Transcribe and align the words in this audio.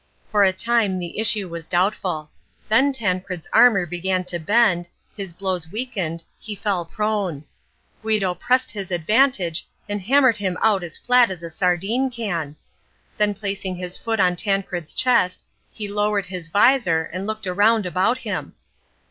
For 0.31 0.43
a 0.43 0.51
time 0.51 0.97
the 0.97 1.19
issue 1.19 1.47
was 1.47 1.67
doubtful. 1.67 2.31
Then 2.69 2.91
Tancred's 2.91 3.47
armour 3.53 3.85
began 3.85 4.23
to 4.23 4.39
bend, 4.39 4.89
his 5.15 5.31
blows 5.31 5.69
weakened, 5.71 6.23
he 6.39 6.55
fell 6.55 6.85
prone. 6.85 7.43
Guido 8.01 8.33
pressed 8.33 8.71
his 8.71 8.89
advantage 8.89 9.67
and 9.87 10.01
hammered 10.01 10.37
him 10.37 10.57
out 10.63 10.81
as 10.81 10.97
flat 10.97 11.29
as 11.29 11.43
a 11.43 11.51
sardine 11.51 12.09
can. 12.09 12.55
Then 13.17 13.35
placing 13.35 13.75
his 13.75 13.95
foot 13.95 14.19
on 14.19 14.35
Tancred's 14.35 14.95
chest, 14.95 15.45
he 15.71 15.87
lowered 15.87 16.25
his 16.25 16.49
vizor 16.49 17.03
and 17.13 17.27
looked 17.27 17.45
around 17.45 17.85
about 17.85 18.17
him. 18.17 18.55